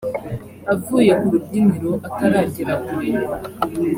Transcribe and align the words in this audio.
Avuye 0.73 1.11
ku 1.19 1.25
rubyiniro 1.33 1.91
ataragera 2.07 2.73
kure 2.85 3.09